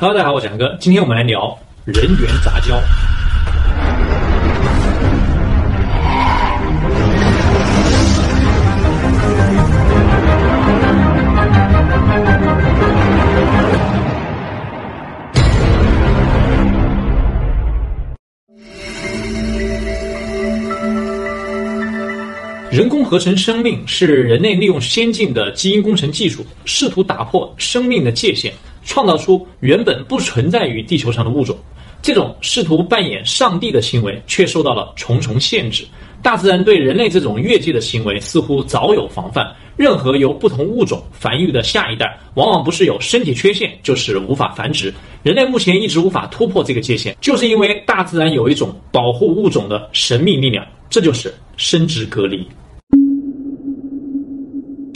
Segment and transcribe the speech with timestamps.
[0.00, 2.80] Hello，大家好，我是杨哥，今天我们来聊人猿杂交。
[22.70, 28.52] 人工合成生命是人类利用先进的基因工程技术，试图打破生命的界限，
[28.88, 31.54] 创造出原本不存在于地球上的物种。
[32.00, 35.84] 这种试图扮演上帝的行为，却受到了重重限制。
[36.22, 39.54] 大自然对人类这种越界的行为似乎早有防范。
[39.76, 44.92] 任何由不同物种繁育的下一代，往往不是有身体缺陷，就是无法繁殖。
[45.22, 52.44] 人类目前一直无法突破这个界限，就是因为大自然有一种保护物种的神秘力量，这就是生殖隔离。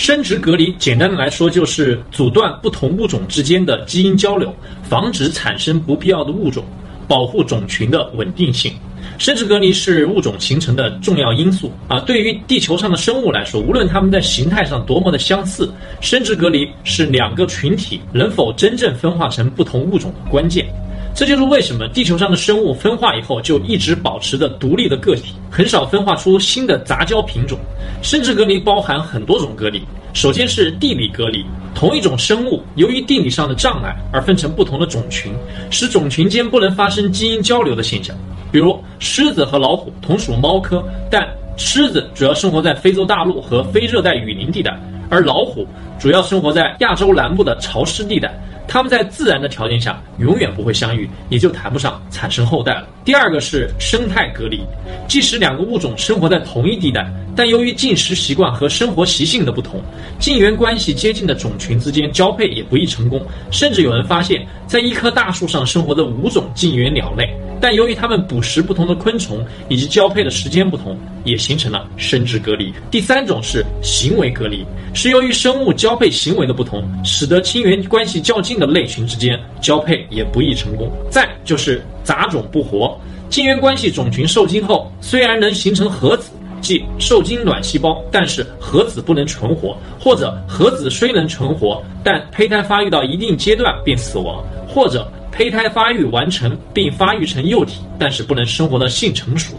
[0.02, 4.52] 生殖隔离，简单的来说就是阻断不同物种之间的基因交流，
[4.82, 6.64] 防止产生不必要的物种，
[7.06, 8.72] 保护种群的稳定性。
[9.16, 12.00] 生殖隔离是物种形成的重要因素啊！
[12.00, 20.66] 对于地球上的生物来说，无论它们在形态上多么的相似，生殖隔离是两个群体能否真正分化成不同物种的关键。
[21.14, 27.58] 这就是为什么地球上的生物分化以后就一直保持着独立的个体，很少分化出新的杂交品种。
[28.02, 29.82] 生殖隔离包含很多种隔离，
[30.14, 35.32] 首先是地理隔离，同一种生物由于地理上的障碍而分成不同的种群，
[35.70, 38.16] 使种群间不能发生基因交流的现象。
[38.50, 44.74] 比如狮子和老虎同属猫科，但狮子主要生活在非洲大陆和非热带雨林地带，
[45.10, 45.66] 而老虎
[45.98, 48.32] 主要生活在亚洲南部的潮湿地带。
[48.72, 52.88] 它们在自然的条件下永远不会相遇，也就谈不上产生后代了。
[53.04, 54.62] 第二个是生态隔离，
[55.06, 57.06] 即使两个物种生活在同一地带，
[57.36, 59.82] 但由于进食习惯和生活习性的不同，
[60.18, 63.20] 近缘关系接近的种群之间交配也不易成功。
[63.50, 67.28] 甚至有人发现，在一棵大树上生活的五种近缘鸟类，
[67.60, 72.72] 但由于它们捕食不同的昆虫以及交配的时间不同，也形成了生殖隔离。
[72.90, 74.64] 第三种是行为隔离，
[74.94, 80.88] 是由于生物交配行为的不同，使得亲缘关系较近的类群之间交配也不易成功。
[81.10, 82.96] 再就是杂种不活，
[83.28, 86.30] 近缘关系种群受精后，虽然能形成合子，
[86.60, 99.54] 即受精卵细胞，但是合子不能存活，或者合子虽能存活，但胚胎发育到一定阶段便死亡，或者胚胎发育完成并发育成幼体，但是不能生活的性成熟，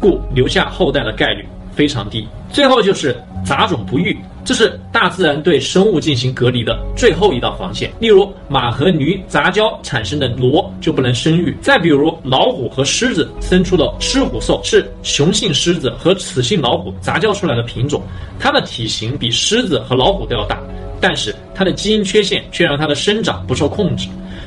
[0.00, 2.26] 故留下后代的概率非常低。
[2.50, 3.14] 最后就是
[3.44, 4.16] 杂种不育。
[4.46, 7.90] 这是大自然对生物进行隔离的最后一道防线。
[7.98, 18.00] 例如，马和驴杂交产生的骡就不能生育；再比如，老虎和狮子生出的狮虎兽是雄性狮子和雌性老虎杂交出来的品种，
[18.38, 20.60] 它的体型比狮子和老虎都要大，
[21.00, 24.06] 但是它的基因缺陷却让它的生长不受控制。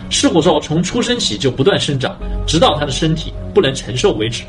[0.10, 2.18] 狮虎兽从出生起就不断生长，
[2.48, 4.44] 直到它的身体不能承受为止。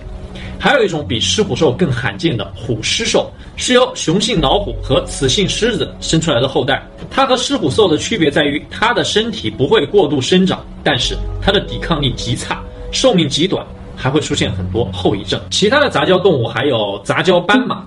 [0.60, 6.86] 还有一种比狮虎兽更罕见的虎狮兽，是由雄性老虎和雌性狮子生出来的后代。
[7.10, 12.62] 它和狮虎兽的区别在于，它的身体不会过度生长，但是它的抵抗力极差，
[12.92, 13.66] 寿命极短，
[13.96, 15.40] 还会出现很多后遗症。
[15.50, 17.82] 其他的杂交动物还有杂交斑马、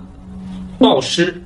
[0.79, 1.39] 豹狮、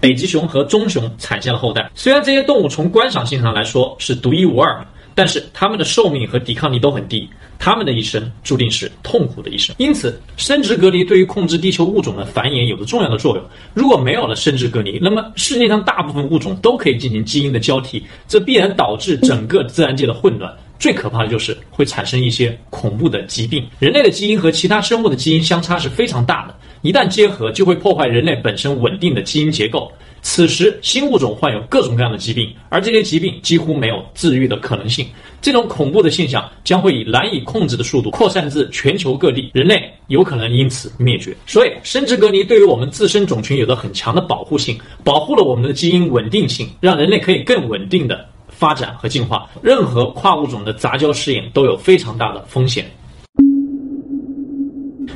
[0.00, 1.88] 北极熊和棕熊产下了后代。
[1.94, 4.84] 虽然这些动物从观赏性上来说是独一无二。
[5.16, 7.30] 但是它们的寿命和抵抗力都很低，
[7.64, 9.74] 他们的一生注定是痛苦的一生。
[9.78, 13.44] 因此，生殖隔离对于控制地球物种的繁衍有着重要的作用。
[13.72, 20.54] 如果没有了生殖隔离，那么世界上大部分物种都可以进行基因的交替，这必然导致整个自然界的混乱。
[20.78, 23.66] 最可怕的就是会产生一些恐怖的疾病。
[23.78, 29.90] 人类的基因和其他生物的基因相差是非常大的，一旦结合，就会破坏人类本身稳定的基因结构。
[30.26, 35.06] 此时，新物种患有各种各样的疾病，而这些疾病几乎没有治愈的可能性。
[35.42, 41.36] 这种恐怖的现象将会以难以控制的速度扩散至全球各地，人类有可能因此灭绝。
[41.46, 49.46] 所以，生殖隔离对于我们自身种群有着很强的保护性，保护了我们的基因稳定性，让人类可以更稳定的发展和进化。
[49.60, 52.90] 任何跨物种的杂交试验都有非常大的风险。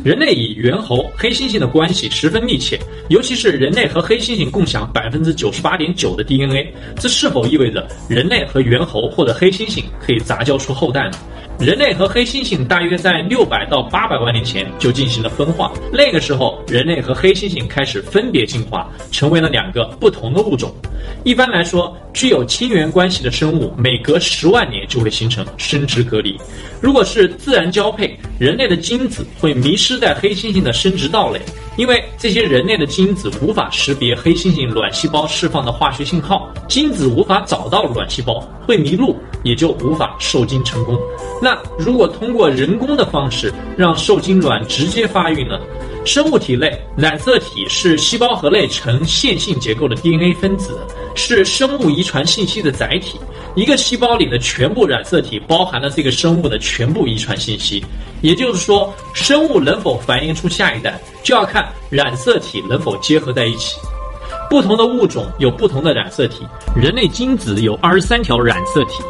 [0.04, 2.78] 人类与猿猴、黑猩猩的关系十分密切，
[3.08, 11.18] 尤其是人类和黑猩猩共享百分之九十八点九的 DNA，这是否意味着人类和猿猴或者黑猩猩可以杂交出后代呢？
[11.58, 20.72] 人类和黑猩猩大约在六百到八百万年前就进行了分化，那个时候人类和黑猩猩开始分别进化，成为了两个不同的物种。
[21.24, 26.38] 一般来说，具有亲缘关系的生物每隔十万年就会形成生殖隔离。
[26.80, 31.40] 如果是自然交配，人类的精子会迷失在黑猩猩的生殖道内，
[31.76, 39.16] 因为这些人类的精子无法识别黑猩猩卵细胞释放的化学信号，精子无法找到卵细胞，会迷路。
[39.42, 40.98] 也就无法受精成功。
[41.40, 45.58] 那如果通过人工的方式让受精卵直接发育呢？
[46.04, 50.78] 生物体内染色体是细胞核内呈线性结构的 DNA 分子，
[51.14, 53.18] 是生物遗传信息的载体。
[53.54, 57.84] 一个细胞里的全部染色体包含了这个生物的全部遗传信息。
[58.22, 63.76] 也就是说，生物能否繁衍出下一代，就要看染色体能否结合在一起。
[64.48, 69.02] 不同的物种有不同的染色体，人类精子有二十三条染色体。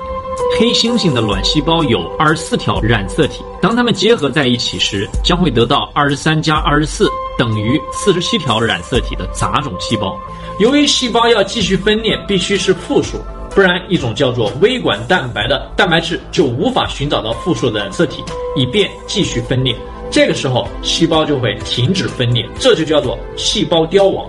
[0.58, 7.08] 黑猩猩的卵细胞有二十四条染色体，当它们结合在一起时，将会得到二十三加二十四
[7.38, 10.18] 等于四十七条染色体的杂种细胞。
[10.58, 13.18] 由于细胞要继续分裂，必须是负数，
[13.54, 18.24] 不然一种叫做微管蛋白的蛋白质就无法寻找到负数的染色体，
[18.56, 19.76] 以便继续分裂。
[20.10, 24.26] 这个时候，细胞就会停止分裂，这就叫做细胞凋亡。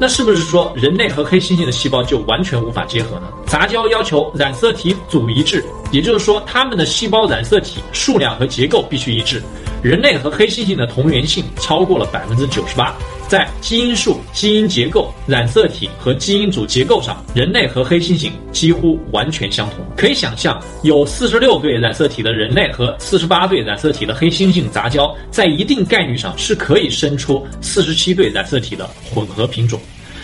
[0.00, 3.28] 那是不是说人类和黑猩猩的细胞就完全无法结合呢？
[3.46, 9.42] 杂交要求染色体组一致，也就是说，它们的细胞染色体数量和结构必须一致。
[9.82, 12.94] 人类和黑猩猩的同源性超过了百分之九十八。
[13.28, 19.84] 在基因数、基因结构、染色体和基因组结构上，人类和黑猩猩几乎完全相同。
[19.94, 29.78] 可以想象，有四十六对染色体的人类和四十八对染色体的黑猩猩杂交，在一定概率上是可以生出四十七对染色体的混合品种。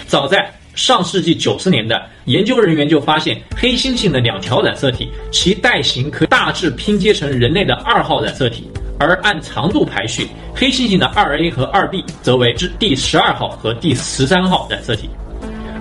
[0.06, 8.68] 早在上世纪九十年代，研究人员就发现，黑猩猩的两条染色体，其代型可大致拼接成人类的二号染色体。
[8.98, 15.10] 而按长度排序，黑猩猩的二 A 和二 B 则为之第十二号和第十三号染色体，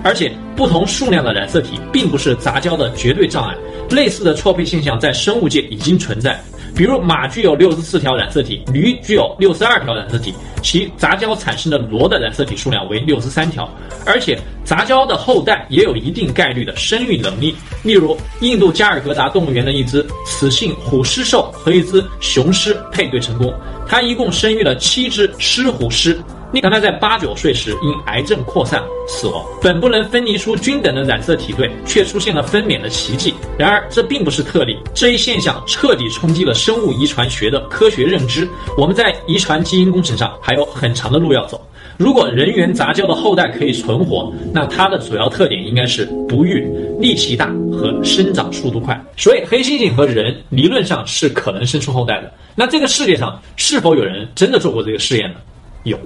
[0.02, 3.54] 而且不同数量的染色体并不是杂交的绝对障碍，
[3.90, 6.40] 类似的错配现象在生物界已经存在。
[6.74, 13.68] 比如马具有六十四条染色体，驴具有六十二条染色体，其杂交产生的骡的染色体数量为六十三条，
[14.04, 17.54] 而且杂交的后代也有一定概率的生育能力。
[17.84, 23.54] 例如，印度加尔格达动物园的一只雌性虎狮兽和一只雄狮配对成功，
[23.86, 26.18] 它一共生育了七只狮虎狮。
[26.60, 29.44] 但他在八九岁时因癌症扩散死亡。
[29.60, 33.34] 本不能分离出均等的染色体对，却出现了分娩的奇迹。
[33.58, 38.48] 然而，这并不是特例，这一现象彻底冲击了生物遗传学的科学认知。
[38.76, 41.60] 我们在遗传基因工程上还有很长的路要走。
[41.96, 46.66] 如果人猿杂交的后代可以存活，那它的主要特点应该是不育、
[46.98, 49.00] 力气大和生长速度快。
[49.16, 52.32] 所以，黑猩猩和人理论上是可能生出后代的。
[52.56, 55.36] 那这个世界上是否有人真的做过这个试验呢？
[55.84, 55.96] 有。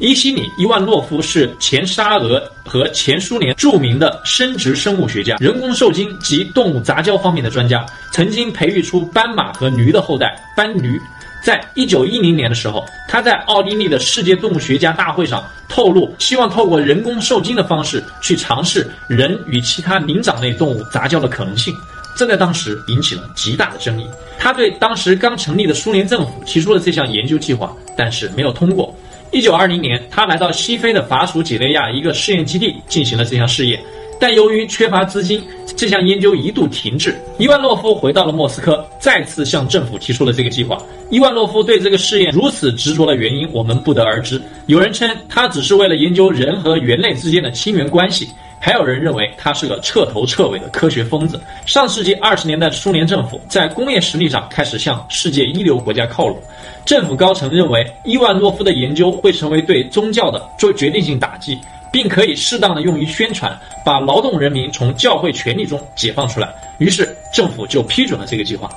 [0.00, 10.98] 伊西里·伊万诺夫是前沙俄和前苏联著名的生殖生物学家、人工受精及动物杂交方面的专家，曾经培育出斑马和驴的后代斑驴。
[11.44, 21.74] 在一九一零年的时候，他在奥地利的世界动物学家大会上透露，希望透过人工受精的方式去尝试人与其他灵长类动物杂交的可能性，
[22.16, 24.06] 这在当时引起了极大的争议。
[24.38, 28.94] 他对当时刚成立的苏联政府提出了这项研究计划，但是没有通过。
[29.32, 33.80] 一九二零年，他来到西非的法属几内亚一个试验基地进行了这项试验，
[34.18, 35.40] 但由于缺乏资金，
[35.76, 37.16] 这项研究一度停滞。
[37.38, 40.76] 伊万洛夫回到了莫斯科，再次向政府提出了这个计划。
[41.10, 44.42] 伊万洛夫对这个试验如此执着的原因，我们不得而知。
[44.66, 48.28] 有人称他只是为了研究人和猿类之间的亲缘关系。
[48.62, 51.40] 还有人认为他是个彻头彻尾的科学疯子。
[51.64, 56.38] 上世纪二十年代，苏联政府在工业实力上开始向世界一流国家靠拢。
[56.84, 61.58] 政府高层认为伊万诺夫的研究会成为对宗教的最决定性打击，
[61.90, 66.52] 并可以适当的用于宣传，把劳动人民从教会权力中解放出来。
[66.76, 68.70] 于是政府就批准了这个计划。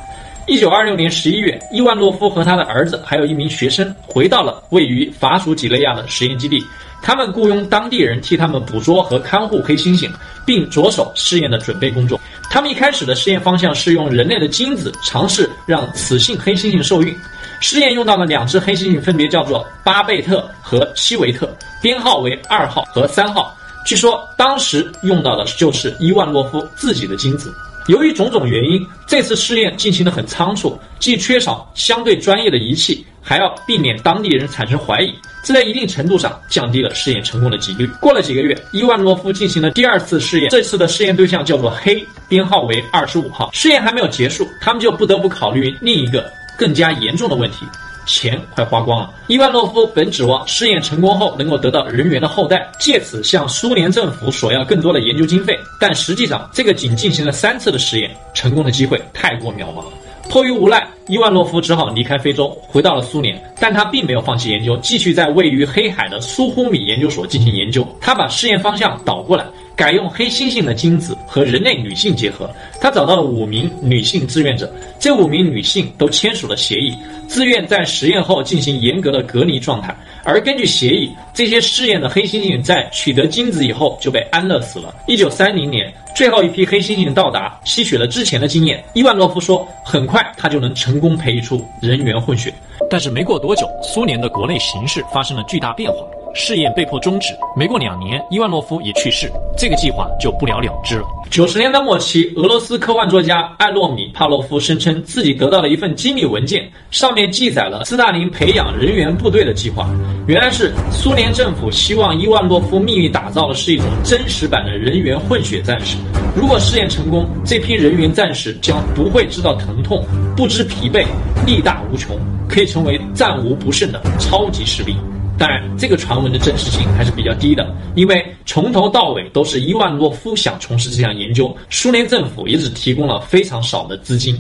[0.46, 6.62] 一九二六年十一月，伊万诺夫和他的儿子还有一名学生回到了位于法属几内亚的实验基地。
[7.02, 10.10] 他们雇佣当地人替他们捕捉和看护黑猩猩，
[10.46, 12.20] 并着手试验的准备工作。
[12.50, 17.16] 他们一开始的试验方向是用人类的精子尝试让雌性黑猩猩受孕。
[17.62, 21.50] 试验用到的两只黑猩猩分别叫做巴贝特和西维特，
[21.82, 23.56] 编号为二号和三号。
[23.86, 27.54] 据说当时用到的就是伊万诺夫自己的精子。
[27.88, 35.14] 由于种种原因，这次试验进行的很仓促，既缺少相对专业的仪器，还要避免当地人产生怀疑。
[35.44, 37.86] 这在一定程度上降低了试验成功的几率。
[38.00, 43.50] 过了几个月，伊万诺夫进行了第二次试验，这次的试验对象叫做黑，编号为二十五号。
[43.52, 47.66] 试验还没有结束，他们就不得不考虑另一个更加严重的问题：
[48.06, 49.14] 钱快花光了。
[49.28, 59.84] 伊万诺夫本指望试验成功后能够得到人员的后代，借此向苏联政府索要更多的研究经费，但实际上这个仅进行了三次的试验，成功的机会太过渺茫。
[60.30, 63.40] 迫于无奈，伊万诺夫只好离开非洲，回到了苏联。
[63.60, 67.86] 但他并没有放弃研究，继续在位于黑海的苏呼米研究所进行研究。
[68.00, 69.46] 他把试验方向倒过来，
[69.76, 72.50] 改用黑猩猩的精子和人类女性结合。
[72.80, 79.96] 他找到了五名女性志愿者，这五名女性都签署了协议，自愿在实验后进行严格的隔离状态。
[80.24, 84.94] 而根据协议，这些试验的黑猩猩在取得精子以后就被安乐死了。
[85.08, 88.84] 一九三零年，最后一批黑猩猩到达，吸取了之前的经验。
[88.94, 92.54] 伊万诺夫说，很快他就能成功培育出人猿混血。
[92.90, 95.98] 但是没过多久，苏联的国内形势发生了巨大变化。
[96.34, 101.06] 试验被迫终止，没过两年，伊万诺夫也去世，这个计划就不了了之了。
[101.30, 109.90] 九十年代末期，俄罗斯科幻作家艾洛米帕洛夫声称自己得到了一份机密文件，上面记载了斯大林培养人员部队的计划。
[110.28, 115.98] 原来是苏联政府希望伊万诺夫秘密打造的是一种真实版的人员混血战士。
[116.36, 120.04] 如果试验成功，这批人员战士将不会知道疼痛，
[120.36, 121.06] 不知疲惫，
[121.46, 124.96] 力大无穷，可以成为战无不胜的超级士兵。
[125.38, 134.40] 当然，这个传闻的真实性还是比较低的，因为从头到尾都是伊万诺夫想从事这项研究，苏联政府也只提供了非常少的资金。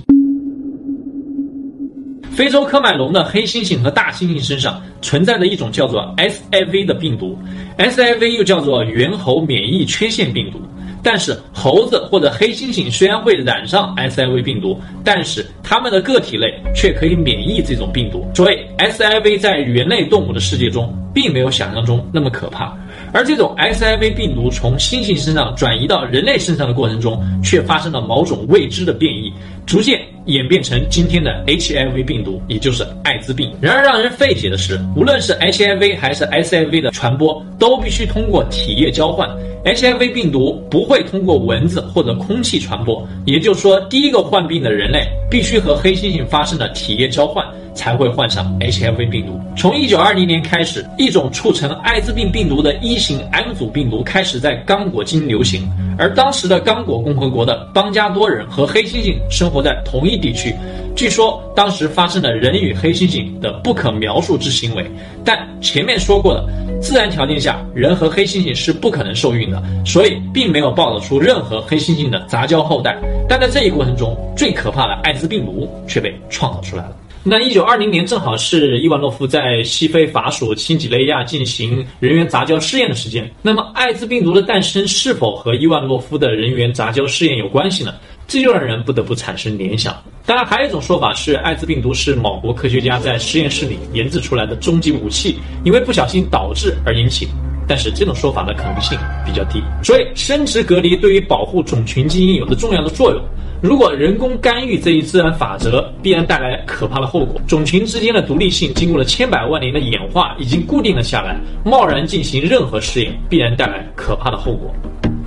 [2.32, 7.38] 非洲科迈隆的黑猩猩和大猩猩身上存在着一种叫做 SIV 的病毒
[7.78, 10.60] ，SIV 又叫做猿猴免疫缺陷病毒。
[11.04, 22.74] 但是猴子或者黑猩猩虽然会染上 SIV 病毒，但是它们的个体类却可以免疫这种病毒，所以 SIV 在猿类动物的世界中并没有想象中那么可怕。
[23.12, 29.32] 而这种 SIV 病毒从猩猩身上转移到人类身上的过程中，却发生了某种未知的变异，
[29.66, 33.52] 逐渐演变成今天的 HIV 病毒，也就是艾滋病。
[33.62, 39.30] 然而让人费解的是，无论是 HIV 还是 SIV 的传播，都必须通过体液交换。
[39.66, 49.40] HIV 病毒不会通过蚊子或者空气传播，也就是说，第一个患病的人类必须和黑猩猩发生了体液交换，才会患上 HIV 病毒。
[49.56, 60.54] 从1920年开始，一种促成艾滋病病毒的一型 M 组病毒开始在刚果金流行，而当时的刚果共和国的邦加多人和黑猩猩生活在同一地区。
[60.96, 64.86] 据说当时发生了人与黑猩猩的不可描述之行为，
[65.26, 66.48] 但前面说过的，
[66.80, 72.96] 自然条件下人和黑猩猩是不可能受孕的，所以并没有报道出任何黑猩猩的杂交后代。
[73.28, 76.96] 但在这一过程中，最可怕的艾滋病毒却被创造出来了。
[77.26, 83.32] 那一九二零年正好是伊万诺夫在西非法属新几内亚进行人员杂交试验的时间。
[83.42, 87.94] 那么，艾滋病毒的诞生是否和伊万诺夫的人员杂交试验有关系呢？
[88.28, 89.96] 这就让人不得不产生联想。
[90.26, 97.30] 当然，还有一种说法是，艾滋病毒是某国科学家在实验室里研制出来的终极武器，因为不小心导致而引起。
[97.68, 99.62] 但是这种说法的可能性比较低。
[99.84, 103.22] 所以，生殖隔离对于保护种群基因有着重要的作用。
[103.62, 107.40] 如果人工干预这一自然法则，必然带来可怕的后果。
[107.48, 111.40] 种群之间的独立性经过了千百万年的演化，已经固定了下来。
[111.64, 114.70] 贸然进行任何试验，必然带来可怕的后果。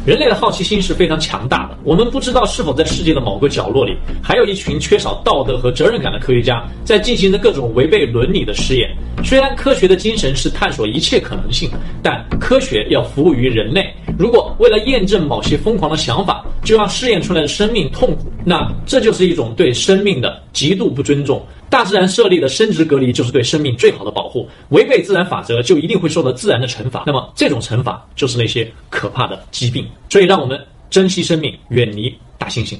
[0.06, 1.76] 人类的好奇心是非常强大的。
[1.82, 8.88] 我们不知道是否在世界的某个角落里，还有一群缺少道德和责任感的科学家，在进行着各种违背伦理的试验。
[9.24, 11.68] 虽然科学的精神是探索一切可能性，
[12.04, 13.92] 但科学要服务于人类。
[14.16, 21.44] 如果为了验证某些疯狂的想法，就让试验出来的生命痛苦，那这就是一种对生命的极度不尊重。
[21.76, 24.48] 大自然设立的生殖隔离就是对生命最好的保护。
[24.70, 27.04] 违背自然法则，就一定会受到自然的惩罚。
[27.06, 29.86] 那么，这种惩罚就是那些可怕的疾病。
[30.08, 32.78] 所以，让我们珍惜生命，远离大猩猩。